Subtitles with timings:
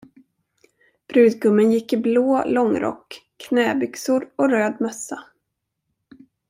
[1.07, 5.23] Brudgummen gick i blå långrock, knäbyxor och röd mössa.